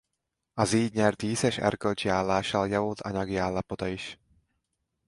Az 0.53 0.73
így 0.73 0.93
nyert 0.93 1.15
díszes 1.17 1.57
erkölcsi 1.57 2.09
állással 2.09 2.67
javult 2.67 3.01
anyagi 3.01 3.37
állapota 3.37 3.87
is. 3.87 4.19